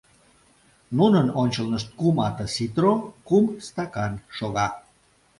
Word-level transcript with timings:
Нунын 0.97 1.27
ончылнышт 1.41 1.89
кум 1.99 2.17
ате 2.27 2.45
ситро, 2.53 2.93
кум 3.27 3.45
стакан 3.67 4.13
шога. 4.37 4.67